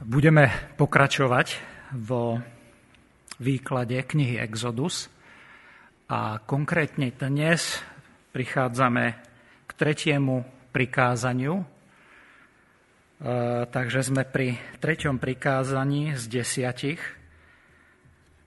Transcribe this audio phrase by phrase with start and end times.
[0.00, 0.48] Budeme
[0.80, 1.60] pokračovať
[1.92, 2.40] vo
[3.36, 5.12] výklade knihy Exodus
[6.08, 7.84] a konkrétne dnes
[8.32, 9.04] prichádzame
[9.68, 11.60] k tretiemu prikázaniu.
[11.60, 11.64] E,
[13.68, 17.04] takže sme pri treťom prikázaní z desiatich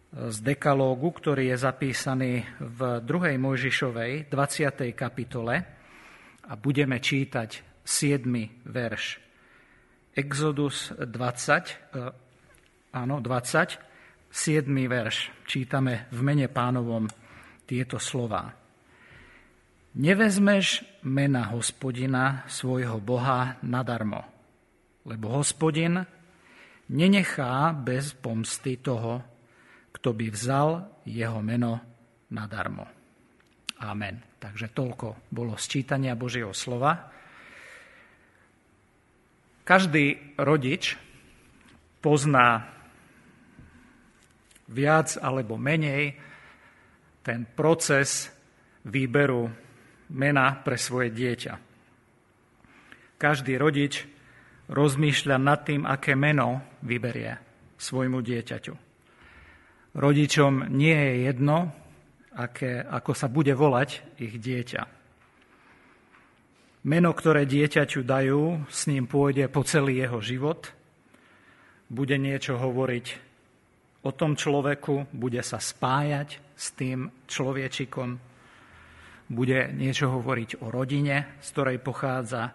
[0.10, 3.38] z dekalógu, ktorý je zapísaný v 2.
[3.38, 4.90] Mojžišovej 20.
[4.98, 5.56] kapitole
[6.50, 8.26] a budeme čítať 7.
[8.66, 9.33] verš.
[10.14, 12.10] Exodus 20, e,
[12.94, 13.82] áno, 20,
[14.30, 14.70] 7.
[14.70, 15.34] verš.
[15.50, 17.10] Čítame v mene pánovom
[17.66, 18.54] tieto slová.
[19.94, 24.26] Nevezmeš mena hospodina, svojho Boha, nadarmo,
[25.06, 26.02] lebo hospodin
[26.90, 29.22] nenechá bez pomsty toho,
[29.94, 31.82] kto by vzal jeho meno
[32.34, 32.86] nadarmo.
[33.86, 34.18] Amen.
[34.42, 37.14] Takže toľko bolo sčítania Božieho slova.
[39.64, 41.00] Každý rodič
[42.04, 42.68] pozná
[44.68, 46.20] viac alebo menej
[47.24, 48.28] ten proces
[48.84, 49.48] výberu
[50.12, 51.54] mena pre svoje dieťa.
[53.16, 54.04] Každý rodič
[54.68, 57.40] rozmýšľa nad tým, aké meno vyberie
[57.80, 58.76] svojmu dieťaťu.
[59.96, 61.72] Rodičom nie je jedno,
[62.36, 64.93] aké, ako sa bude volať ich dieťa.
[66.84, 70.68] Meno, ktoré dieťaťu dajú, s ním pôjde po celý jeho život,
[71.88, 73.06] bude niečo hovoriť
[74.04, 78.20] o tom človeku, bude sa spájať s tým človečikom,
[79.32, 82.52] bude niečo hovoriť o rodine, z ktorej pochádza,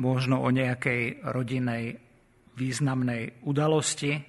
[0.00, 2.00] možno o nejakej rodinej
[2.56, 4.24] významnej udalosti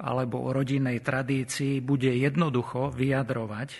[0.00, 3.70] alebo o rodinnej tradícii, bude jednoducho vyjadrovať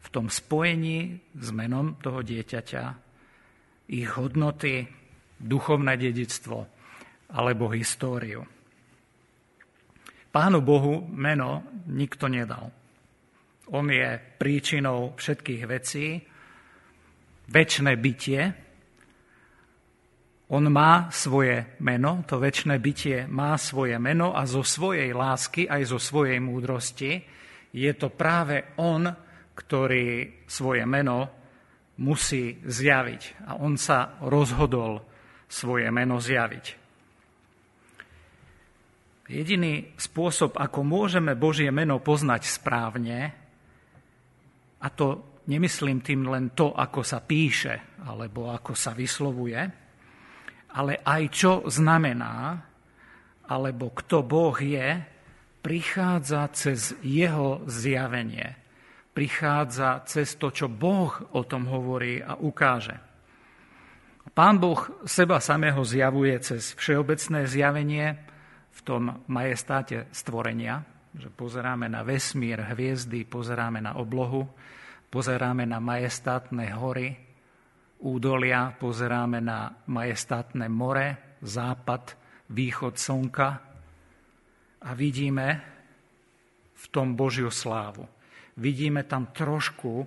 [0.00, 3.04] v tom spojení s menom toho dieťaťa
[3.88, 4.88] ich hodnoty,
[5.40, 6.66] duchovné dedictvo
[7.34, 8.46] alebo históriu.
[10.34, 12.70] Pánu Bohu meno nikto nedal.
[13.70, 16.20] On je príčinou všetkých vecí,
[17.48, 18.40] väčšné bytie.
[20.52, 25.82] On má svoje meno, to väčšné bytie má svoje meno a zo svojej lásky, aj
[25.88, 27.12] zo svojej múdrosti
[27.74, 29.10] je to práve on,
[29.54, 31.43] ktorý svoje meno
[32.00, 33.46] musí zjaviť.
[33.46, 35.04] A on sa rozhodol
[35.46, 36.82] svoje meno zjaviť.
[39.24, 43.32] Jediný spôsob, ako môžeme Božie meno poznať správne,
[44.84, 49.60] a to nemyslím tým len to, ako sa píše alebo ako sa vyslovuje,
[50.76, 52.60] ale aj čo znamená,
[53.48, 55.00] alebo kto Boh je,
[55.64, 58.63] prichádza cez jeho zjavenie
[59.14, 62.98] prichádza cez to, čo Boh o tom hovorí a ukáže.
[64.34, 68.18] Pán Boh seba samého zjavuje cez všeobecné zjavenie
[68.74, 70.82] v tom majestáte stvorenia,
[71.14, 74.50] že pozeráme na vesmír, hviezdy, pozeráme na oblohu,
[75.14, 77.14] pozeráme na majestátne hory,
[78.02, 82.18] údolia, pozeráme na majestátne more, západ,
[82.50, 83.48] východ slnka
[84.82, 85.46] a vidíme
[86.74, 88.13] v tom Božiu slávu
[88.56, 90.06] vidíme tam trošku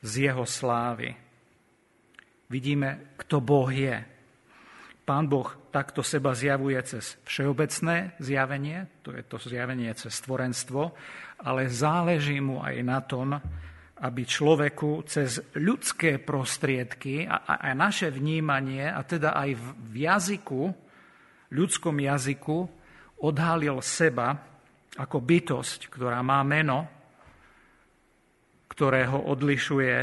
[0.00, 1.12] z jeho slávy.
[2.50, 3.98] Vidíme, kto Boh je.
[5.06, 10.94] Pán Boh takto seba zjavuje cez všeobecné zjavenie, to je to zjavenie cez stvorenstvo,
[11.46, 13.38] ale záleží mu aj na tom,
[14.00, 19.50] aby človeku cez ľudské prostriedky a, a naše vnímanie, a teda aj
[19.92, 20.62] v jazyku,
[21.52, 22.58] ľudskom jazyku,
[23.20, 24.32] odhalil seba
[24.96, 26.99] ako bytosť, ktorá má meno,
[28.80, 29.96] ktoré ho odlišuje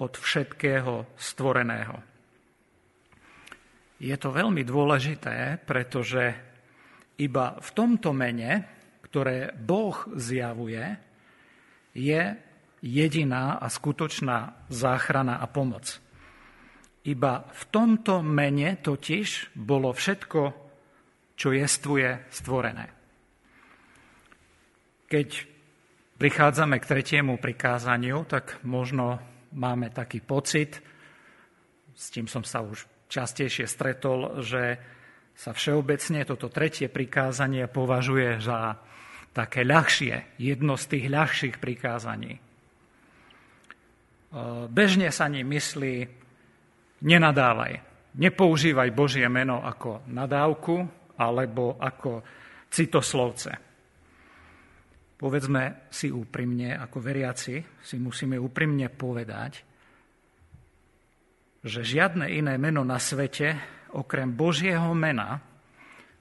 [0.00, 2.00] od všetkého stvoreného.
[4.00, 6.32] Je to veľmi dôležité, pretože
[7.20, 8.64] iba v tomto mene,
[9.04, 10.96] ktoré Boh zjavuje,
[11.92, 12.22] je
[12.80, 16.00] jediná a skutočná záchrana a pomoc.
[17.04, 20.40] Iba v tomto mene totiž bolo všetko,
[21.36, 22.86] čo jestvuje stvorené.
[25.04, 25.55] Keď
[26.16, 29.20] prichádzame k tretiemu prikázaniu, tak možno
[29.52, 30.80] máme taký pocit,
[31.96, 34.76] s tým som sa už častejšie stretol, že
[35.36, 38.76] sa všeobecne toto tretie prikázanie považuje za
[39.36, 42.36] také ľahšie, jedno z tých ľahších prikázaní.
[42.36, 42.40] E,
[44.72, 46.08] bežne sa ním myslí,
[47.04, 47.72] nenadávaj,
[48.16, 50.88] nepoužívaj Božie meno ako nadávku
[51.20, 52.24] alebo ako
[52.72, 53.65] citoslovce.
[55.16, 59.64] Povedzme si úprimne, ako veriaci si musíme úprimne povedať,
[61.64, 63.56] že žiadne iné meno na svete,
[63.96, 65.40] okrem Božieho mena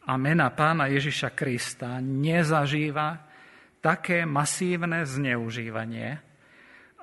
[0.08, 3.20] a mena pána Ježiša Krista nezažíva
[3.84, 6.18] také masívne zneužívanie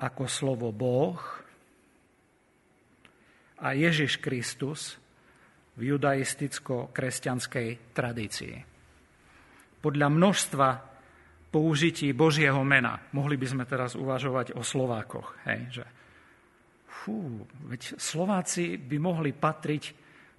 [0.01, 1.21] ako slovo Boh
[3.61, 4.97] a Ježiš Kristus
[5.77, 8.57] v judaisticko-kresťanskej tradícii.
[9.79, 10.92] Podľa množstva
[11.53, 15.85] použití Božieho mena, mohli by sme teraz uvažovať o Slovákoch, hej, že
[16.89, 19.85] fú, veď Slováci by mohli patriť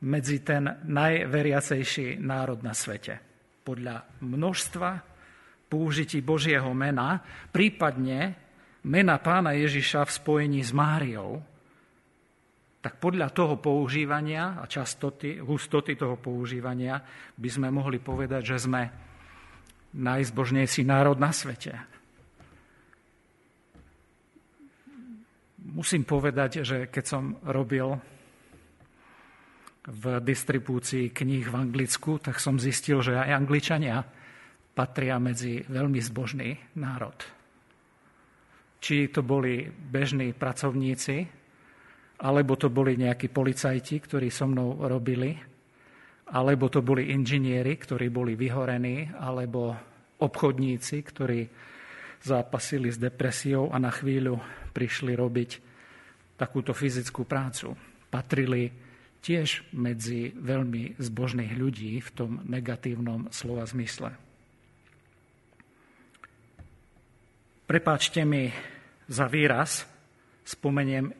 [0.03, 3.21] medzi ten najveriacejší národ na svete.
[3.63, 4.89] Podľa množstva
[5.69, 7.21] použití Božieho mena,
[7.53, 8.35] prípadne
[8.83, 11.39] mena pána Ježiša v spojení s Máriou,
[12.83, 16.99] tak podľa toho používania a častoty, hustoty toho používania
[17.39, 18.81] by sme mohli povedať, že sme
[19.93, 21.77] najzbožnejší národ na svete.
[25.63, 27.97] Musím povedať, že keď som robil
[29.83, 34.03] v distribúcii kníh v Anglicku, tak som zistil, že aj Angličania
[34.73, 37.15] patria medzi veľmi zbožný národ.
[38.83, 41.15] Či to boli bežní pracovníci,
[42.23, 45.52] alebo to boli nejakí policajti, ktorí so mnou robili,
[46.33, 49.77] alebo to boli inžinieri, ktorí boli vyhorení, alebo
[50.17, 51.45] obchodníci, ktorí
[52.25, 54.41] zápasili s depresiou a na chvíľu
[54.73, 55.51] prišli robiť
[56.33, 57.77] takúto fyzickú prácu.
[58.09, 58.73] Patrili
[59.21, 64.11] tiež medzi veľmi zbožných ľudí v tom negatívnom slova zmysle.
[67.63, 68.51] Prepáčte mi
[69.07, 69.87] za výraz,
[70.43, 71.13] spomeniem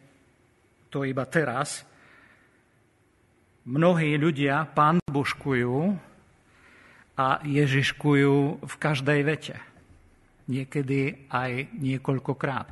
[0.92, 1.88] to iba teraz,
[3.64, 5.00] mnohí ľudia pán
[7.14, 9.56] a ježiškujú v každej vete.
[10.50, 12.72] Niekedy aj niekoľkokrát.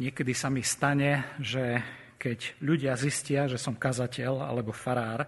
[0.00, 1.82] Niekedy sa mi stane, že
[2.16, 5.26] keď ľudia zistia, že som kazateľ alebo farár,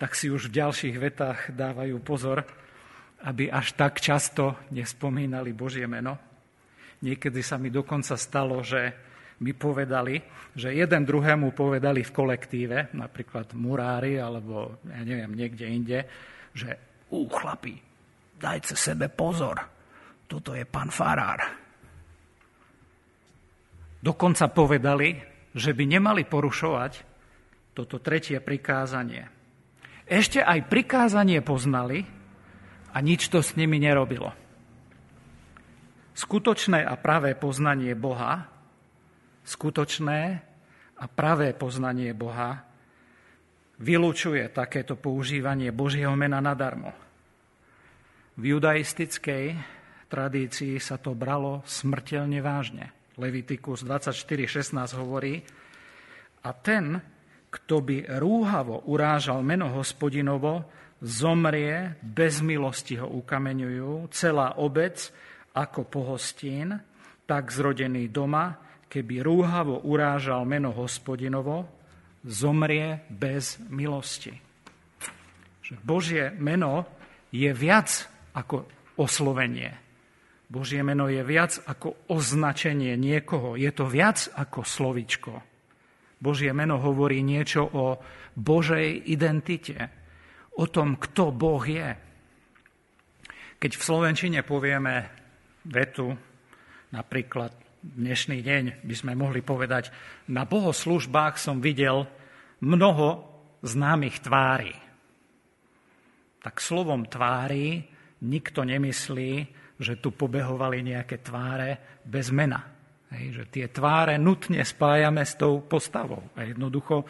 [0.00, 2.42] tak si už v ďalších vetách dávajú pozor,
[3.22, 6.16] aby až tak často nespomínali Božie meno.
[7.04, 8.94] Niekedy sa mi dokonca stalo, že
[9.38, 10.18] mi povedali,
[10.58, 15.98] že jeden druhému povedali v kolektíve, napríklad murári alebo ja neviem, niekde inde,
[16.50, 16.74] že
[17.14, 17.78] ú, chlapi,
[18.34, 19.62] dajte sebe pozor,
[20.26, 21.40] toto je pán farár.
[23.98, 25.14] Dokonca povedali,
[25.54, 26.92] že by nemali porušovať
[27.74, 29.26] toto tretie prikázanie.
[30.06, 32.02] Ešte aj prikázanie poznali
[32.94, 34.34] a nič to s nimi nerobilo.
[36.18, 38.57] Skutočné a pravé poznanie Boha
[39.48, 40.20] skutočné
[41.00, 42.68] a pravé poznanie Boha
[43.80, 46.92] vylúčuje takéto používanie Božieho mena nadarmo.
[48.36, 49.56] V judaistickej
[50.12, 52.92] tradícii sa to bralo smrteľne vážne.
[53.18, 55.42] Levitikus 24.16 hovorí,
[56.46, 57.02] a ten,
[57.50, 60.70] kto by rúhavo urážal meno hospodinovo,
[61.02, 65.10] zomrie, bez milosti ho ukameňujú, celá obec
[65.54, 66.78] ako pohostín,
[67.26, 71.68] tak zrodený doma, keby rúhavo urážal meno hospodinovo,
[72.24, 74.32] zomrie bez milosti.
[75.84, 76.88] Božie meno
[77.28, 78.64] je viac ako
[78.96, 79.76] oslovenie.
[80.48, 83.52] Božie meno je viac ako označenie niekoho.
[83.60, 85.32] Je to viac ako slovičko.
[86.18, 88.00] Božie meno hovorí niečo o
[88.32, 89.76] Božej identite,
[90.56, 91.94] o tom, kto Boh je.
[93.60, 95.12] Keď v Slovenčine povieme
[95.68, 96.16] vetu,
[96.90, 99.90] napríklad dnešný deň by sme mohli povedať,
[100.30, 102.06] na bohoslužbách som videl
[102.62, 103.24] mnoho
[103.62, 104.74] známych tvári.
[106.42, 107.82] Tak slovom tvári
[108.24, 109.32] nikto nemyslí,
[109.78, 112.66] že tu pobehovali nejaké tváre bez mena.
[113.08, 116.28] Hej, že tie tváre nutne spájame s tou postavou.
[116.36, 117.08] A jednoducho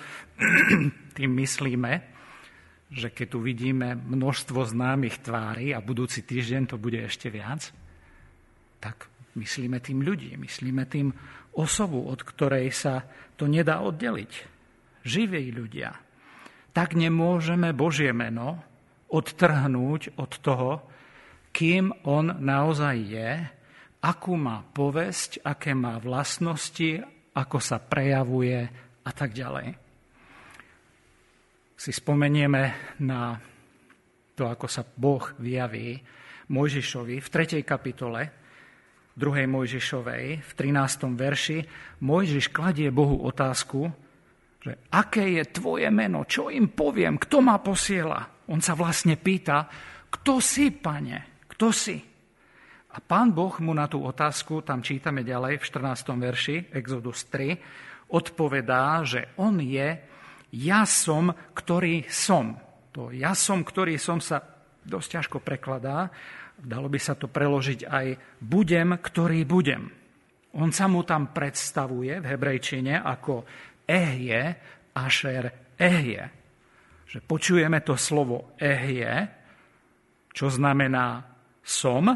[1.16, 1.92] tým myslíme,
[2.88, 7.68] že keď tu vidíme množstvo známych tvári a budúci týždeň to bude ešte viac,
[8.78, 11.14] tak Myslíme tým ľudí, myslíme tým
[11.54, 13.07] osobu, od ktorej sa
[13.38, 14.33] to nedá oddeliť.
[15.07, 15.95] Živí ľudia.
[16.75, 18.59] Tak nemôžeme Božie meno
[19.09, 20.71] odtrhnúť od toho,
[21.54, 23.30] kým on naozaj je,
[24.04, 27.02] akú má povesť, aké má vlastnosti,
[27.35, 28.59] ako sa prejavuje
[29.02, 29.75] a tak ďalej.
[31.78, 33.38] Si spomenieme na
[34.35, 35.99] to, ako sa Boh vyjaví
[36.50, 37.62] Mojžišovi v 3.
[37.62, 38.21] kapitole,
[39.18, 39.50] 2.
[39.50, 41.18] Mojžišovej v 13.
[41.18, 41.58] verši
[41.98, 43.90] Mojžiš kladie Bohu otázku,
[44.62, 48.46] že aké je tvoje meno, čo im poviem, kto ma posiela.
[48.46, 49.66] On sa vlastne pýta,
[50.06, 51.98] kto si, pane, kto si?
[52.94, 56.14] A pán Boh mu na tú otázku, tam čítame ďalej v 14.
[56.14, 59.98] verši, Exodus 3, odpovedá, že on je
[60.54, 62.56] ja som, ktorý som.
[62.96, 64.40] To ja som, ktorý som sa
[64.88, 66.08] dosť ťažko prekladá.
[66.58, 68.06] Dalo by sa to preložiť aj
[68.42, 69.82] budem, ktorý budem.
[70.58, 73.46] On sa mu tam predstavuje v hebrejčine ako
[73.86, 74.42] ehje,
[74.96, 75.44] ašer
[75.78, 76.22] ehje.
[77.08, 79.12] Že počujeme to slovo ehje,
[80.34, 81.22] čo znamená
[81.62, 82.10] som.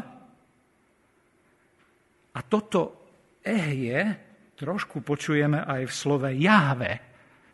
[2.33, 2.81] A toto
[3.39, 4.01] ehje
[4.59, 6.93] trošku počujeme aj v slove Jahve,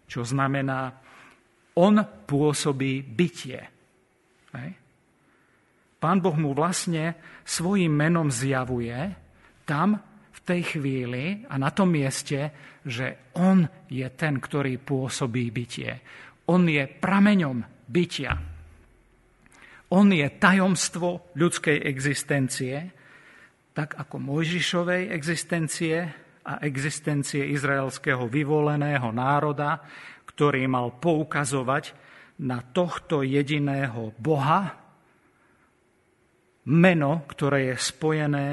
[0.10, 0.90] čo znamená
[1.78, 3.60] on pôsobí bytie.
[4.58, 4.70] Hej.
[6.00, 8.96] Pán Boh mu vlastne svojim menom zjavuje
[9.68, 10.00] tam,
[10.40, 12.56] v tej chvíli a na tom mieste,
[12.88, 13.60] že On
[13.92, 16.00] je ten, ktorý pôsobí bytie.
[16.48, 18.34] On je prameňom bytia.
[19.90, 22.76] On je tajomstvo ľudskej existencie,
[23.76, 25.98] tak ako Mojžišovej existencie
[26.46, 29.82] a existencie izraelského vyvoleného národa,
[30.30, 31.94] ktorý mal poukazovať
[32.46, 34.89] na tohto jediného Boha,
[36.70, 38.48] meno, ktoré je spojené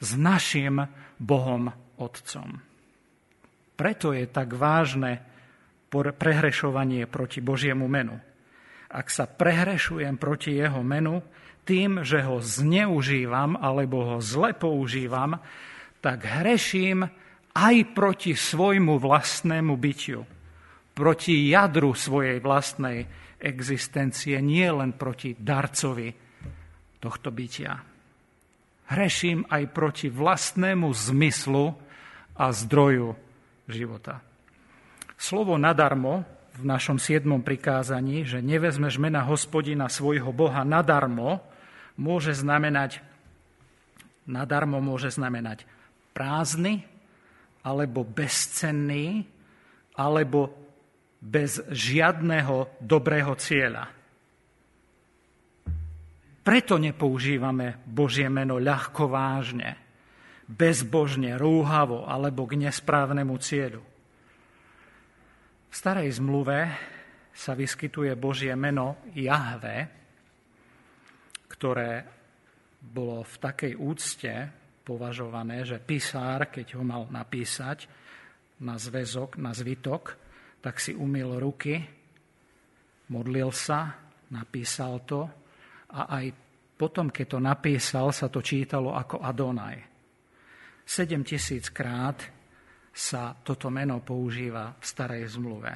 [0.00, 0.80] s našim
[1.20, 1.68] Bohom
[2.00, 2.60] Otcom.
[3.76, 5.20] Preto je tak vážne
[5.92, 8.16] prehrešovanie proti Božiemu menu.
[8.92, 11.20] Ak sa prehrešujem proti jeho menu
[11.64, 15.40] tým, že ho zneužívam alebo ho zle používam,
[16.00, 17.04] tak hreším
[17.56, 20.22] aj proti svojmu vlastnému bytiu.
[20.96, 23.04] Proti jadru svojej vlastnej
[23.36, 26.25] existencie, nie len proti darcovi
[27.06, 27.86] tohto bytia.
[28.90, 31.78] Hreším aj proti vlastnému zmyslu
[32.34, 33.14] a zdroju
[33.70, 34.26] života.
[35.14, 36.26] Slovo nadarmo
[36.58, 41.46] v našom siedmom prikázaní, že nevezmeš mena hospodina svojho Boha nadarmo,
[41.94, 43.00] môže znamenať,
[44.26, 45.62] nadarmo môže znamenať
[46.10, 46.82] prázdny,
[47.62, 49.26] alebo bezcenný,
[49.98, 50.54] alebo
[51.18, 53.90] bez žiadneho dobrého cieľa.
[56.46, 59.74] Preto nepoužívame Božie meno ľahko vážne,
[60.46, 63.82] bezbožne, rúhavo alebo k nesprávnemu cieľu.
[65.66, 66.70] V starej zmluve
[67.34, 69.90] sa vyskytuje Božie meno Jahve,
[71.50, 72.06] ktoré
[72.78, 74.32] bolo v takej úcte
[74.86, 77.90] považované, že písár, keď ho mal napísať
[78.62, 80.14] na zväzok, na zvitok,
[80.62, 81.82] tak si umil ruky,
[83.10, 83.98] modlil sa,
[84.30, 85.45] napísal to
[85.92, 86.26] a aj
[86.76, 89.76] potom, keď to napísal, sa to čítalo ako Adonaj.
[90.86, 92.20] 7 tisíc krát
[92.92, 95.72] sa toto meno používa v starej zmluve.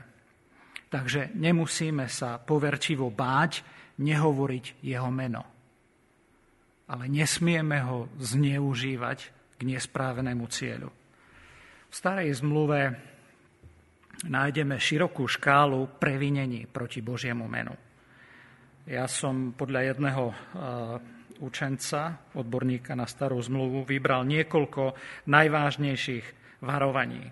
[0.90, 3.62] Takže nemusíme sa poverčivo báť
[4.00, 5.42] nehovoriť jeho meno.
[6.90, 9.18] Ale nesmieme ho zneužívať
[9.56, 10.90] k nesprávnemu cieľu.
[11.90, 12.96] V starej zmluve
[14.26, 17.89] nájdeme širokú škálu previnení proti Božiemu menu.
[18.88, 20.34] Ja som podľa jedného eh,
[21.40, 24.96] učenca, odborníka na starú zmluvu, vybral niekoľko
[25.28, 26.26] najvážnejších
[26.64, 27.24] varovaní.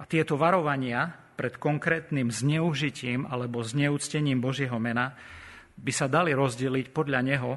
[0.00, 5.16] A tieto varovania pred konkrétnym zneužitím alebo zneúctením Božieho mena
[5.76, 7.52] by sa dali rozdeliť podľa neho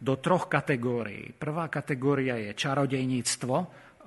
[0.00, 1.36] do troch kategórií.
[1.36, 3.56] Prvá kategória je čarodejníctvo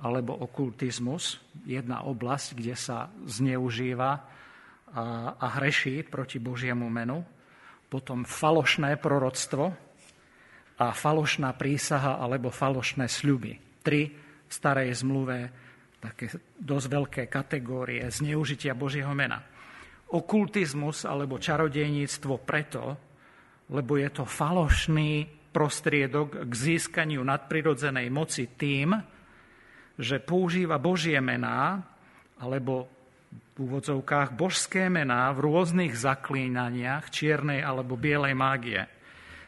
[0.02, 7.22] alebo okultizmus, jedna oblasť, kde sa zneužíva a, hreší proti Božiemu menu
[7.92, 9.68] potom falošné proroctvo
[10.80, 13.84] a falošná prísaha alebo falošné sľuby.
[13.84, 14.08] Tri
[14.48, 15.52] v starej zmluve
[16.00, 19.44] také dosť veľké kategórie zneužitia Božieho mena.
[20.08, 22.96] Okultizmus alebo čarodejníctvo preto,
[23.68, 28.96] lebo je to falošný prostriedok k získaniu nadprirodzenej moci tým,
[30.00, 31.84] že používa Božie mená
[32.40, 33.01] alebo
[33.52, 38.80] v úvodzovkách božské mená v rôznych zaklínaniach čiernej alebo bielej mágie.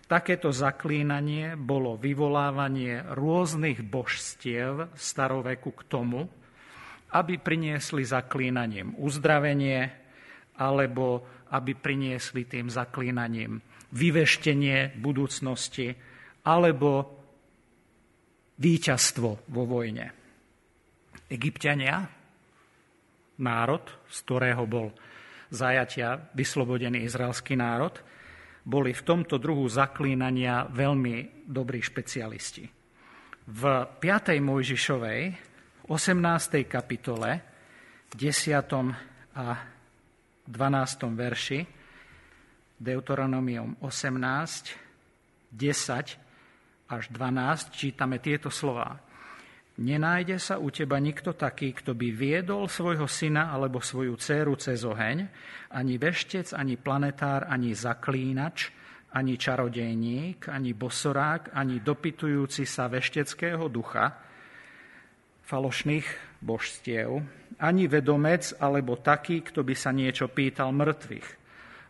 [0.04, 6.28] Takéto zaklínanie bolo vyvolávanie rôznych božstiev staroveku k tomu,
[7.16, 9.88] aby priniesli zaklínaním uzdravenie
[10.60, 13.62] alebo aby priniesli tým zaklínaním
[13.94, 15.94] vyveštenie budúcnosti
[16.44, 17.16] alebo
[18.60, 20.12] víťazstvo vo vojne.
[21.32, 22.04] Egyptiania
[23.40, 24.94] národ, z ktorého bol
[25.50, 27.94] zajatia vyslobodený izraelský národ,
[28.64, 32.64] boli v tomto druhu zaklínania veľmi dobrí špecialisti.
[33.44, 33.62] V
[34.00, 34.40] 5.
[34.40, 35.22] Mojžišovej
[35.84, 36.64] 18.
[36.64, 37.30] kapitole
[38.16, 39.36] 10.
[39.36, 39.46] a
[40.48, 41.12] 12.
[41.12, 41.60] verši
[42.74, 48.98] Deuteronomium 18, 10 až 12 čítame tieto slova.
[49.74, 54.86] Nenájde sa u teba nikto taký, kto by viedol svojho syna alebo svoju dceru cez
[54.86, 55.26] oheň,
[55.74, 58.70] ani veštec, ani planetár, ani zaklínač,
[59.18, 64.14] ani čarodejník, ani bosorák, ani dopytujúci sa vešteckého ducha,
[65.42, 67.18] falošných božstiev,
[67.58, 71.28] ani vedomec, alebo taký, kto by sa niečo pýtal mŕtvych,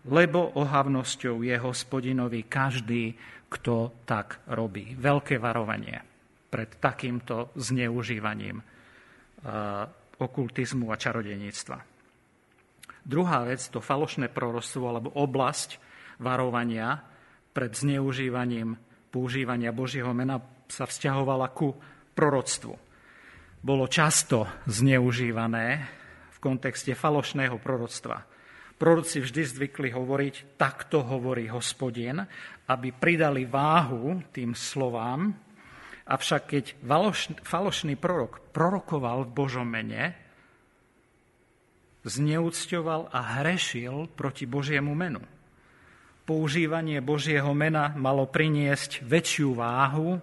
[0.09, 3.13] lebo ohavnosťou je hospodinovi každý,
[3.53, 4.97] kto tak robí.
[4.97, 6.14] Veľké varovanie
[6.55, 9.43] pred takýmto zneužívaním eh,
[10.23, 11.83] okultizmu a čarodeníctva.
[13.03, 15.83] Druhá vec, to falošné proroctvo alebo oblasť
[16.23, 17.03] varovania
[17.51, 18.79] pred zneužívaním
[19.11, 20.39] používania Božieho mena
[20.71, 21.75] sa vzťahovala ku
[22.15, 22.75] proroctvu.
[23.61, 25.67] Bolo často zneužívané
[26.31, 28.23] v kontexte falošného proroctva.
[28.79, 32.23] Proroci vždy zvykli hovoriť, takto hovorí hospodin,
[32.71, 35.44] aby pridali váhu tým slovám,
[36.05, 36.65] Avšak keď
[37.41, 40.13] falošný prorok prorokoval v Božom mene,
[42.05, 45.25] zneúcťoval a hrešil proti Božiemu menu.
[46.25, 50.21] Používanie Božieho mena malo priniesť väčšiu váhu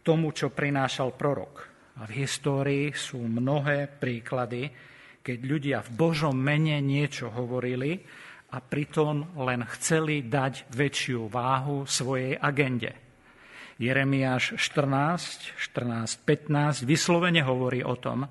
[0.00, 1.68] tomu, čo prinášal prorok.
[2.00, 4.72] A v histórii sú mnohé príklady,
[5.20, 8.00] keď ľudia v Božom mene niečo hovorili
[8.52, 13.09] a pritom len chceli dať väčšiu váhu svojej agende.
[13.80, 18.28] Jeremiáš 14, 14, 15 vyslovene hovorí o tom,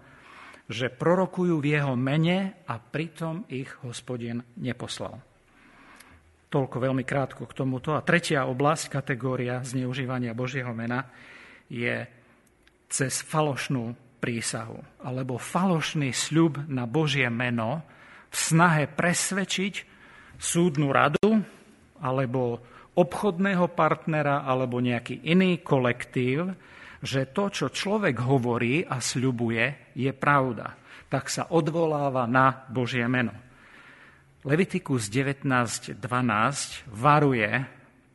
[0.70, 5.18] že prorokujú v jeho mene a pritom ich hospodin neposlal.
[6.54, 7.98] Toľko veľmi krátko k tomuto.
[7.98, 11.10] A tretia oblasť, kategória zneužívania Božieho mena,
[11.66, 12.06] je
[12.86, 17.82] cez falošnú prísahu alebo falošný sľub na Božie meno
[18.30, 19.74] v snahe presvedčiť
[20.38, 21.42] súdnu radu
[22.02, 22.62] alebo
[23.00, 26.52] obchodného partnera alebo nejaký iný kolektív,
[27.00, 30.76] že to, čo človek hovorí a sľubuje, je pravda.
[31.08, 33.32] Tak sa odvoláva na Božie meno.
[34.44, 35.96] Levitikus 19.12
[36.92, 37.50] varuje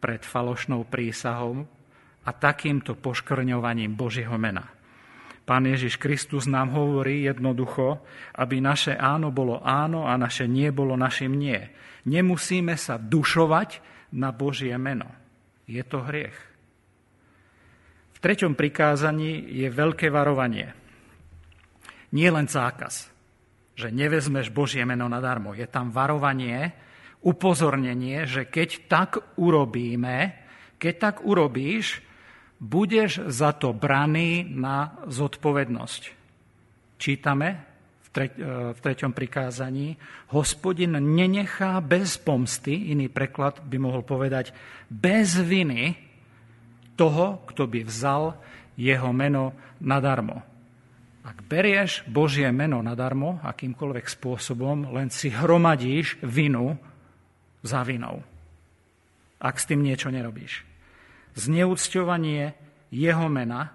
[0.01, 1.65] pred falošnou prísahou
[2.25, 4.69] a takýmto poškrňovaním Božieho mena.
[5.45, 8.01] Pán Ježiš Kristus nám hovorí jednoducho,
[8.41, 11.61] aby naše áno bolo áno a naše nie bolo našim nie.
[12.09, 15.09] Nemusíme sa dušovať, na Božie meno.
[15.65, 16.37] Je to hriech.
[18.13, 20.73] V treťom prikázaní je veľké varovanie.
[22.13, 23.11] Nie len zákaz,
[23.75, 25.57] že nevezmeš Božie meno nadarmo.
[25.57, 26.73] Je tam varovanie,
[27.25, 30.37] upozornenie, že keď tak urobíme,
[30.77, 32.05] keď tak urobíš,
[32.61, 36.03] budeš za to braný na zodpovednosť.
[37.01, 37.74] Čítame
[38.15, 39.99] v treťom prikázaní,
[40.31, 44.55] hospodin nenechá bez pomsty, iný preklad by mohol povedať,
[44.87, 45.99] bez viny
[46.95, 48.39] toho, kto by vzal
[48.79, 49.51] jeho meno
[49.83, 50.47] nadarmo.
[51.25, 56.79] Ak berieš Božie meno nadarmo, akýmkoľvek spôsobom, len si hromadíš vinu
[57.65, 58.23] za vinou.
[59.41, 60.63] Ak s tým niečo nerobíš.
[61.35, 62.55] Zneúcťovanie
[62.95, 63.75] jeho mena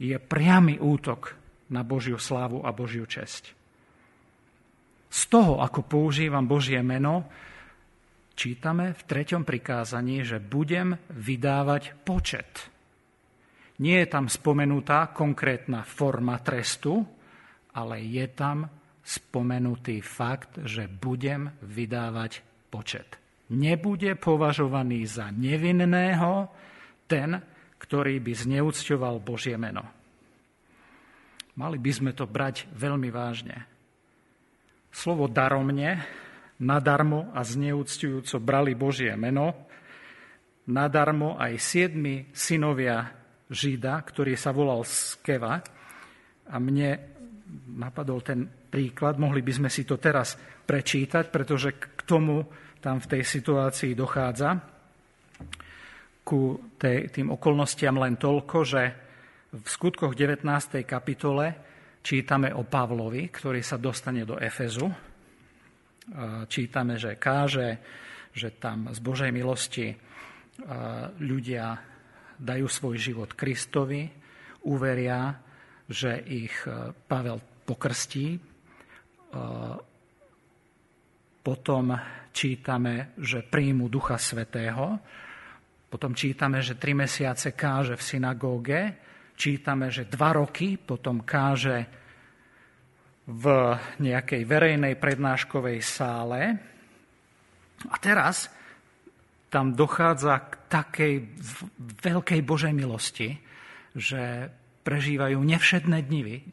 [0.00, 1.39] je priamy útok
[1.70, 3.54] na Božiu slávu a Božiu česť.
[5.10, 7.26] Z toho, ako používam Božie meno,
[8.38, 12.70] čítame v treťom prikázaní, že budem vydávať počet.
[13.80, 17.02] Nie je tam spomenutá konkrétna forma trestu,
[17.74, 18.68] ale je tam
[19.00, 23.18] spomenutý fakt, že budem vydávať počet.
[23.50, 26.46] Nebude považovaný za nevinného
[27.10, 27.34] ten,
[27.82, 29.99] ktorý by zneúcťoval Božie meno.
[31.60, 33.68] Mali by sme to brať veľmi vážne.
[34.88, 36.00] Slovo daromne,
[36.56, 39.68] nadarmo a zneúctujúco brali Božie meno,
[40.72, 43.12] nadarmo aj siedmi synovia
[43.52, 45.60] Žida, ktorý sa volal Skeva.
[46.48, 46.96] A mne
[47.76, 52.40] napadol ten príklad, mohli by sme si to teraz prečítať, pretože k tomu
[52.80, 54.56] tam v tej situácii dochádza.
[56.24, 59.09] Ku tým okolnostiam len toľko, že
[59.50, 60.46] v skutkoch 19.
[60.86, 61.46] kapitole
[62.06, 64.86] čítame o Pavlovi, ktorý sa dostane do Efezu.
[66.46, 67.82] Čítame, že káže,
[68.30, 69.90] že tam z Božej milosti
[71.18, 71.82] ľudia
[72.38, 74.06] dajú svoj život Kristovi,
[74.70, 75.34] uveria,
[75.90, 76.54] že ich
[77.10, 78.38] Pavel pokrstí.
[81.42, 81.84] Potom
[82.30, 84.94] čítame, že príjmu Ducha Svetého.
[85.90, 89.09] Potom čítame, že tri mesiace káže v synagóge
[89.40, 91.88] čítame, že dva roky potom káže
[93.24, 93.44] v
[93.96, 96.60] nejakej verejnej prednáškovej sále.
[97.88, 98.52] A teraz
[99.48, 101.14] tam dochádza k takej
[102.04, 103.40] veľkej Božej milosti,
[103.96, 104.52] že
[104.84, 106.44] prežívajú nevšedné dni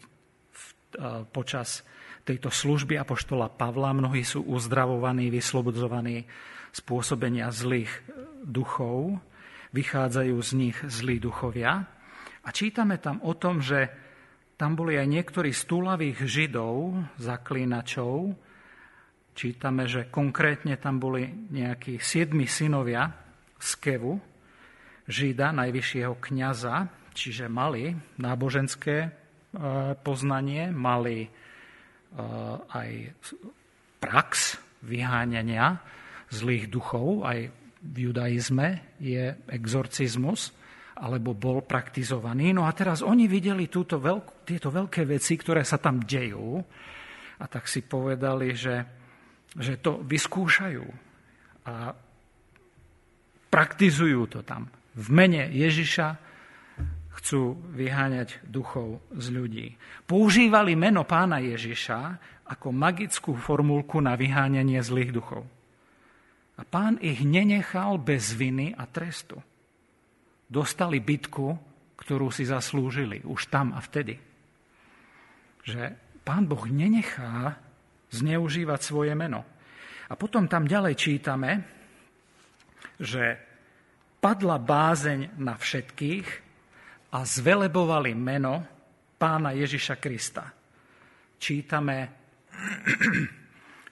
[1.35, 1.83] počas
[2.23, 3.91] tejto služby Apoštola Pavla.
[3.91, 6.23] Mnohí sú uzdravovaní, vyslobodzovaní
[6.71, 7.91] z pôsobenia zlých
[8.47, 9.19] duchov.
[9.75, 11.96] Vychádzajú z nich zlí duchovia.
[12.47, 13.91] A čítame tam o tom, že
[14.55, 18.31] tam boli aj niektorí z túlavých židov, zaklínačov.
[19.35, 23.11] Čítame, že konkrétne tam boli nejakí siedmi synovia
[23.59, 24.17] z Kevu,
[25.05, 29.09] žida, najvyššieho kniaza, čiže mali náboženské e,
[30.01, 31.29] poznanie, mali e,
[32.71, 32.89] aj
[34.01, 34.57] prax
[34.87, 35.77] vyháňania
[36.33, 40.55] zlých duchov, aj v judaizme je exorcizmus
[40.97, 42.57] alebo bol praktizovaný.
[42.57, 46.57] No a teraz oni videli túto veľk, tieto veľké veci, ktoré sa tam dejú
[47.37, 48.75] a tak si povedali, že,
[49.53, 50.85] že to vyskúšajú
[51.69, 51.93] a
[53.53, 54.73] praktizujú to tam.
[54.97, 56.07] V mene Ježiša
[57.21, 59.67] chcú vyháňať duchov z ľudí.
[60.05, 61.99] Používali meno pána Ježiša
[62.49, 65.45] ako magickú formulku na vyháňanie zlých duchov.
[66.57, 69.37] A pán ich nenechal bez viny a trestu
[70.47, 71.55] dostali bitku,
[71.99, 74.15] ktorú si zaslúžili už tam a vtedy.
[75.67, 75.81] Že
[76.23, 77.59] pán Boh nenechá
[78.11, 79.43] zneužívať svoje meno.
[80.07, 81.51] A potom tam ďalej čítame,
[82.95, 83.35] že
[84.23, 86.27] padla bázeň na všetkých
[87.11, 88.63] a zvelebovali meno
[89.19, 90.47] pána Ježiša Krista.
[91.37, 91.97] Čítame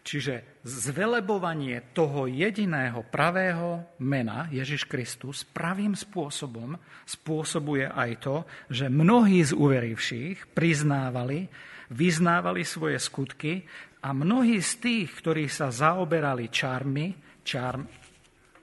[0.05, 6.77] Čiže zvelebovanie toho jediného pravého mena Ježiš Kristus pravým spôsobom
[7.09, 8.35] spôsobuje aj to,
[8.69, 11.49] že mnohí z uverivších priznávali,
[11.89, 13.65] vyznávali svoje skutky
[14.05, 17.89] a mnohí z tých, ktorí sa zaoberali čarmi, čarm,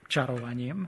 [0.06, 0.86] čarovaním,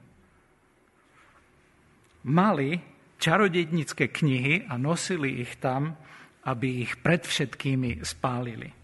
[2.31, 2.79] mali
[3.19, 5.99] čarodednické knihy a nosili ich tam,
[6.47, 8.84] aby ich pred všetkými spálili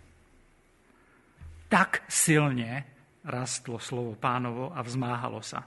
[1.71, 2.85] tak silne
[3.23, 5.63] rastlo slovo pánovo a vzmáhalo sa.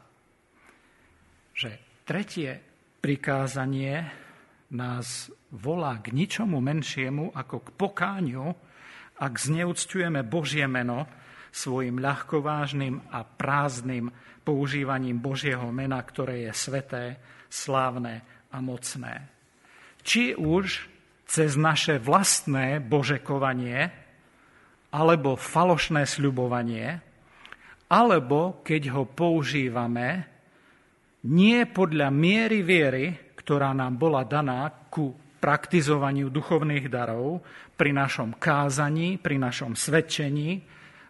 [1.55, 2.59] Že tretie
[2.99, 4.03] prikázanie
[4.75, 8.47] nás volá k ničomu menšiemu ako k pokáňu,
[9.21, 11.07] ak zneúctujeme Božie meno
[11.53, 14.09] svojim ľahkovážnym a prázdnym
[14.41, 17.03] používaním Božieho mena, ktoré je sveté,
[17.47, 19.29] slávne a mocné.
[20.01, 20.89] Či už
[21.29, 24.02] cez naše vlastné božekovanie,
[24.93, 27.01] alebo falošné sľubovanie,
[27.89, 30.29] alebo keď ho používame
[31.25, 37.43] nie podľa miery viery, ktorá nám bola daná ku praktizovaniu duchovných darov
[37.75, 40.63] pri našom kázaní, pri našom svedčení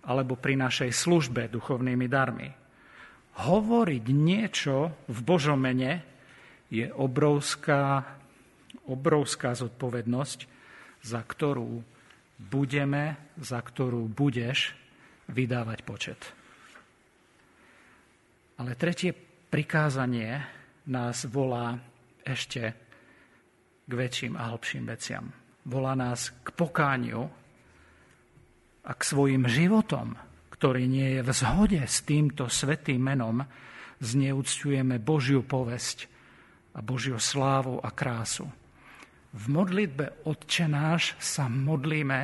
[0.10, 2.50] alebo pri našej službe duchovnými darmi.
[3.34, 6.02] Hovoriť niečo v Božom mene
[6.74, 8.02] je obrovská,
[8.90, 10.40] obrovská zodpovednosť,
[11.06, 11.93] za ktorú
[12.38, 14.74] budeme, za ktorú budeš
[15.30, 16.22] vydávať počet.
[18.60, 19.16] Ale tretie
[19.50, 20.42] prikázanie
[20.90, 21.80] nás volá
[22.22, 22.62] ešte
[23.84, 25.26] k väčším a hlbším veciam.
[25.68, 27.28] Volá nás k pokániu
[28.84, 30.16] a k svojim životom,
[30.52, 33.44] ktorý nie je v zhode s týmto svetým menom,
[34.04, 36.08] zneúctujeme Božiu povesť
[36.76, 38.48] a Božiu slávu a krásu
[39.34, 42.22] v modlitbe Otče náš sa modlíme.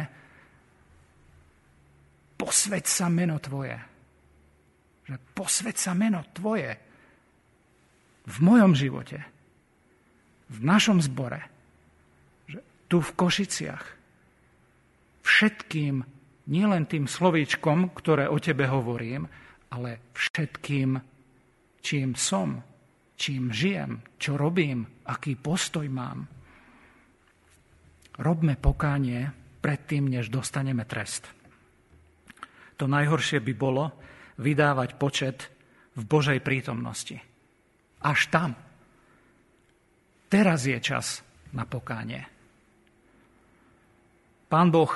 [2.37, 3.77] Posveď sa meno Tvoje.
[5.09, 6.71] Že posveď sa meno Tvoje.
[8.29, 9.25] V mojom živote,
[10.53, 11.41] v našom zbore,
[12.45, 13.85] že tu v Košiciach,
[15.25, 16.05] všetkým,
[16.45, 19.25] nielen tým slovíčkom, ktoré o Tebe hovorím,
[19.73, 21.01] ale všetkým,
[21.81, 22.61] čím som,
[23.17, 26.38] čím žijem, čo robím, aký postoj mám,
[28.17, 31.27] robme pokánie predtým, než dostaneme trest.
[32.79, 33.91] To najhoršie by bolo
[34.39, 35.51] vydávať počet
[35.99, 37.19] v Božej prítomnosti.
[37.99, 38.55] Až tam.
[40.31, 41.19] Teraz je čas
[41.51, 42.23] na pokánie.
[44.47, 44.89] Pán Boh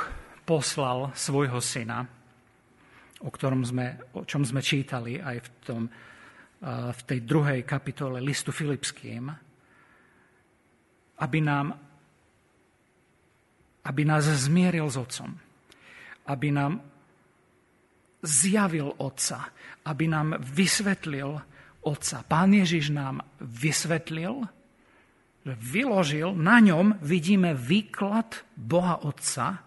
[0.48, 2.08] poslal svojho syna,
[3.20, 5.82] o, ktorom sme, o čom sme čítali aj v, tom,
[6.64, 9.28] v tej druhej kapitole listu Filipským,
[11.20, 11.76] aby nám
[13.84, 15.36] aby nás zmieril s Otcom.
[16.28, 16.80] Aby nám
[18.24, 19.52] zjavil Otca.
[19.84, 21.40] Aby nám vysvetlil
[21.84, 22.24] Otca.
[22.24, 24.48] Pán Ježiš nám vysvetlil,
[25.44, 29.60] že vyložil, na ňom vidíme výklad Boha Otca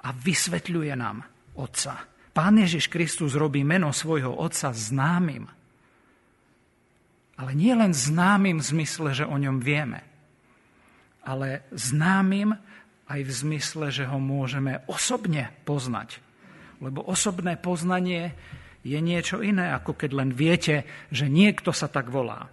[0.00, 1.20] a vysvetľuje nám
[1.60, 2.08] Otca.
[2.32, 5.44] Pán Ježiš Kristus robí meno svojho Otca známym.
[7.36, 10.00] Ale nie len známym v zmysle, že o ňom vieme,
[11.20, 12.56] ale známym
[13.12, 16.16] aj v zmysle, že ho môžeme osobne poznať.
[16.80, 18.32] Lebo osobné poznanie
[18.80, 22.48] je niečo iné, ako keď len viete, že niekto sa tak volá.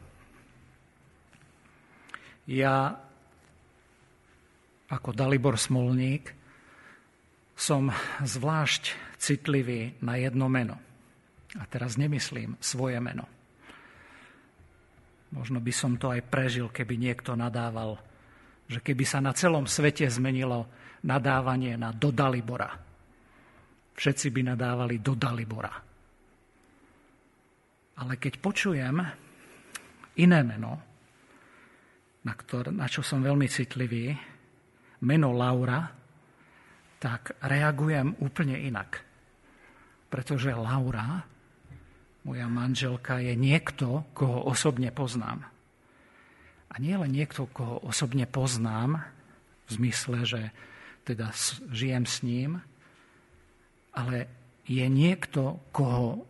[2.43, 2.99] Ja
[4.89, 6.33] ako Dalibor Smolník
[7.53, 7.93] som
[8.25, 10.75] zvlášť citlivý na jedno meno.
[11.57, 13.25] A teraz nemyslím svoje meno.
[15.29, 18.01] Možno by som to aj prežil, keby niekto nadával,
[18.69, 20.69] že keby sa na celom svete zmenilo
[21.01, 22.69] nadávanie na do Dalibora.
[23.97, 25.73] Všetci by nadávali do Dalibora.
[27.99, 28.95] Ale keď počujem
[30.21, 30.71] iné meno,
[32.23, 34.13] na, ktor- na čo som veľmi citlivý,
[35.03, 35.83] meno Laura,
[36.99, 39.01] tak reagujem úplne inak.
[40.11, 41.23] Pretože Laura,
[42.27, 45.58] moja manželka, je niekto, koho osobne poznám.
[46.69, 49.01] A nie len niekto, koho osobne poznám,
[49.69, 50.41] v zmysle, že
[51.05, 51.29] teda
[51.69, 52.61] žijem s ním,
[53.93, 54.25] ale
[54.65, 56.25] je niekto, koho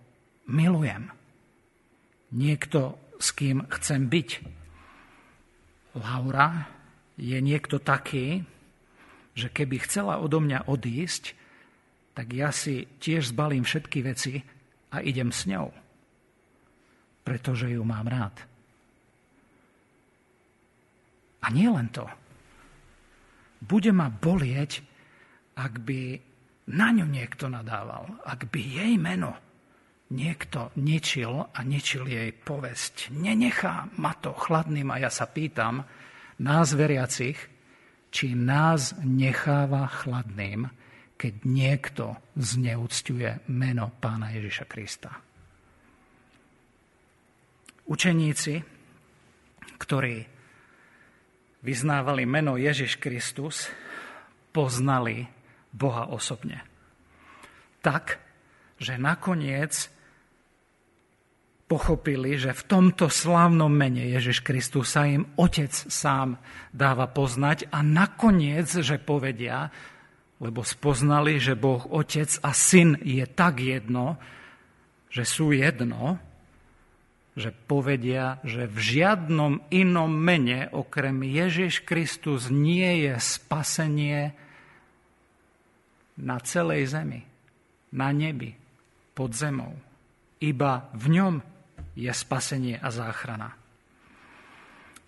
[0.52, 1.12] milujem.
[2.36, 4.30] Niekto, s kým chcem byť.
[5.99, 6.67] Laura
[7.19, 8.43] je niekto taký,
[9.36, 11.36] že keby chcela odo mňa odísť,
[12.15, 14.43] tak ja si tiež zbalím všetky veci
[14.91, 15.71] a idem s ňou,
[17.23, 18.49] pretože ju mám rád.
[21.39, 22.04] A nie len to.
[23.60, 24.84] Bude ma bolieť,
[25.60, 26.19] ak by
[26.69, 29.36] na ňu niekto nadával, ak by jej meno
[30.10, 33.13] niekto ničil a ničil jej povesť.
[33.13, 35.86] Nenechá ma to chladným a ja sa pýtam
[36.41, 37.38] nás veriacich,
[38.10, 40.65] či nás necháva chladným,
[41.19, 42.06] keď niekto
[42.39, 45.12] zneúctuje meno pána Ježiša Krista.
[47.89, 48.56] Učeníci,
[49.78, 50.38] ktorí
[51.63, 53.67] vyznávali meno Ježiš Kristus,
[54.56, 55.28] poznali
[55.69, 56.63] Boha osobne.
[57.80, 58.19] Tak,
[58.80, 59.91] že nakoniec
[61.69, 66.41] pochopili, že v tomto slávnom mene Ježiš Kristus sa im Otec sám
[66.74, 69.69] dáva poznať a nakoniec, že povedia,
[70.41, 74.17] lebo spoznali, že Boh Otec a Syn je tak jedno,
[75.13, 76.17] že sú jedno,
[77.39, 84.36] že povedia, že v žiadnom inom mene okrem Ježiš Kristus nie je spasenie
[86.19, 87.23] na celej zemi,
[87.95, 88.52] na nebi,
[89.15, 89.71] pod zemou.
[90.43, 91.36] Iba v ňom
[91.95, 93.56] je spasenie a záchrana.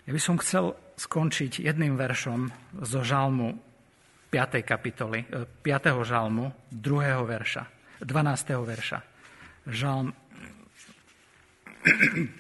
[0.07, 2.47] Ja by som chcel skončiť jedným veršom
[2.79, 3.59] zo žalmu
[4.31, 4.63] 5.
[4.63, 5.67] kapitoly, 5.
[5.67, 7.27] E, žalmu, 2.
[7.27, 7.63] verša,
[7.99, 8.55] 12.
[8.63, 8.99] verša.
[9.67, 10.15] Žalm,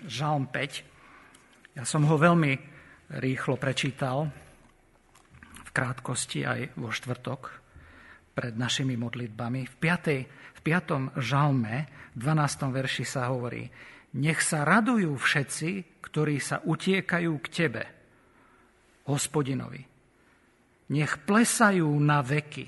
[0.07, 1.77] žalm 5.
[1.77, 2.53] Ja som ho veľmi
[3.21, 4.31] rýchlo prečítal,
[5.61, 7.41] v krátkosti aj vo štvrtok,
[8.31, 9.67] pred našimi modlitbami.
[9.67, 10.57] V 5.
[10.57, 11.19] v 5.
[11.19, 12.75] žalme, 12.
[12.75, 13.67] verši sa hovorí,
[14.19, 17.83] nech sa radujú všetci, ktorí sa utiekajú k Tebe,
[19.07, 19.83] hospodinovi.
[20.91, 22.67] Nech plesajú na veky.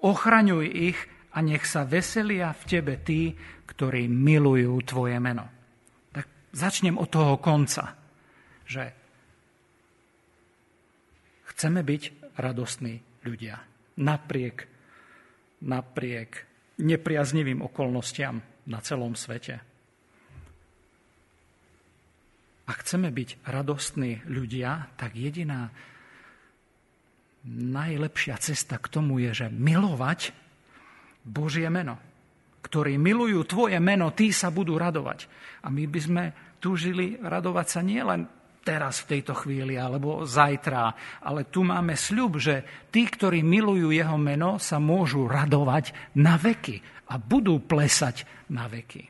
[0.00, 0.96] Ochraňuj ich
[1.36, 3.36] a nech sa veselia v Tebe tí,
[3.68, 5.59] ktorí milujú Tvoje meno.
[6.50, 7.94] Začnem od toho konca,
[8.66, 8.90] že
[11.54, 12.02] chceme byť
[12.38, 13.62] radostní ľudia.
[14.00, 14.66] Napriek,
[15.62, 16.30] napriek
[16.80, 19.70] nepriaznivým okolnostiam na celom svete
[22.70, 25.74] ak chceme byť radostní ľudia, tak jediná
[27.50, 30.30] najlepšia cesta k tomu je, že milovať
[31.26, 31.98] Božie meno.
[32.60, 35.26] Ktorí milujú Tvoje meno, tí sa budú radovať.
[35.64, 36.24] A my by sme
[36.60, 38.28] túžili radovať sa nielen
[38.60, 40.92] teraz v tejto chvíli alebo zajtra,
[41.24, 47.08] ale tu máme sľub, že tí, ktorí milujú jeho meno, sa môžu radovať na veky
[47.08, 49.08] a budú plesať na veky.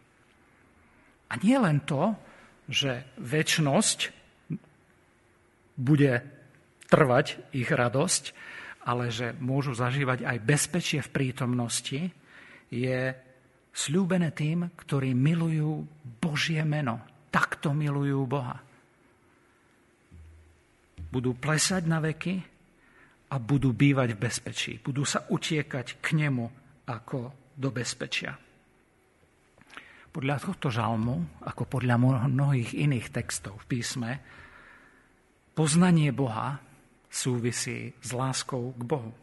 [1.30, 2.14] A nie len to,
[2.70, 3.98] že väčnosť
[5.74, 6.22] bude
[6.86, 8.24] trvať ich radosť,
[8.86, 12.00] ale že môžu zažívať aj bezpečie v prítomnosti,
[12.70, 13.00] je
[13.70, 15.86] slúbené tým, ktorí milujú
[16.20, 17.00] Božie meno.
[17.30, 18.58] Takto milujú Boha.
[21.10, 22.38] Budú plesať na veky
[23.30, 24.72] a budú bývať v bezpečí.
[24.78, 26.46] Budú sa utiekať k nemu
[26.86, 27.18] ako
[27.54, 28.34] do bezpečia.
[30.10, 34.10] Podľa tohto žalmu, ako podľa mnohých iných textov v písme,
[35.54, 36.58] poznanie Boha
[37.06, 39.14] súvisí s láskou k Bohu.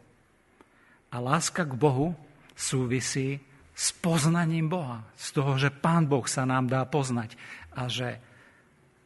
[1.12, 2.16] A láska k Bohu
[2.56, 3.40] súvisí
[3.78, 5.06] s poznaním Boha.
[5.14, 7.38] Z toho, že Pán Boh sa nám dá poznať
[7.70, 8.18] a že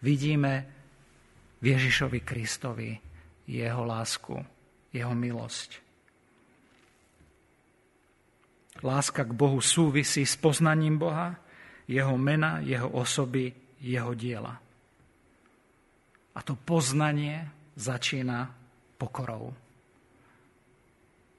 [0.00, 0.64] vidíme
[1.60, 2.96] v Ježišovi Kristovi
[3.44, 4.40] jeho lásku,
[4.96, 5.76] jeho milosť.
[8.80, 11.36] Láska k Bohu súvisí s poznaním Boha,
[11.84, 13.52] jeho mena, jeho osoby,
[13.84, 14.56] jeho diela.
[16.32, 17.44] A to poznanie
[17.76, 18.48] začína
[18.96, 19.52] pokorou.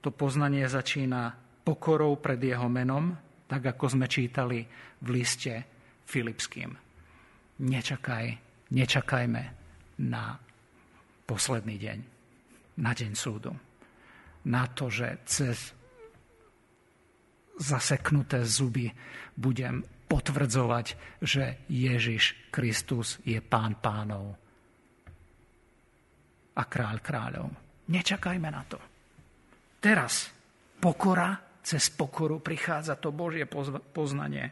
[0.05, 1.33] To poznanie začína
[1.65, 4.63] pokorou pred jeho menom, tak ako sme čítali
[5.03, 5.53] v liste
[6.08, 6.71] Filipským.
[7.63, 8.25] Nečakaj,
[8.73, 9.43] nečakajme
[10.03, 10.36] na
[11.23, 11.99] posledný deň,
[12.82, 13.53] na deň súdu.
[14.43, 15.71] Na to, že cez
[17.56, 18.91] zaseknuté zuby
[19.38, 20.86] budem potvrdzovať,
[21.23, 24.36] že Ježiš Kristus je pán pánov
[26.53, 27.47] a kráľ kráľov.
[27.89, 28.79] Nečakajme na to.
[29.82, 30.29] Teraz
[30.79, 33.47] pokora, cez pokoru prichádza to Božie
[33.95, 34.52] poznanie.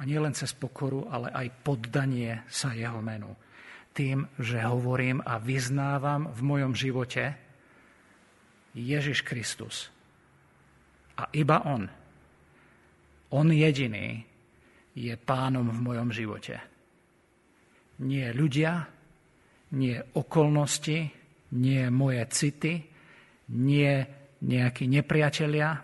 [0.00, 3.30] A nie len cez pokoru, ale aj poddanie sa jeho menu.
[3.94, 7.36] Tým, že hovorím a vyznávam v mojom živote
[8.74, 9.86] Ježiš Kristus.
[11.14, 11.86] A iba On,
[13.30, 14.26] On jediný,
[14.94, 16.58] je pánom v mojom živote.
[18.02, 18.86] Nie ľudia,
[19.74, 20.98] nie okolnosti,
[21.54, 22.74] nie moje city,
[23.54, 25.80] nie nejakí nepriatelia,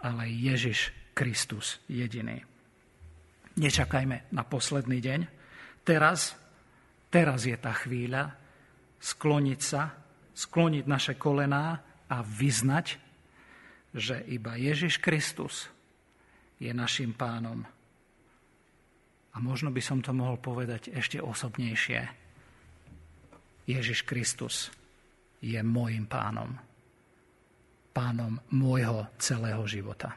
[0.00, 2.40] ale Ježiš Kristus jediný.
[3.58, 5.20] Nečakajme na posledný deň.
[5.82, 6.38] Teraz,
[7.10, 8.30] teraz je tá chvíľa
[9.02, 9.90] skloniť sa,
[10.32, 12.86] skloniť naše kolená a vyznať,
[13.90, 15.66] že iba Ježiš Kristus
[16.62, 17.66] je našim pánom.
[19.34, 22.00] A možno by som to mohol povedať ešte osobnejšie.
[23.66, 24.70] Ježiš Kristus
[25.42, 26.67] je môjim pánom.
[27.94, 30.14] Pánom môjho celého života.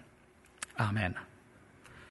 [0.77, 1.30] Amen.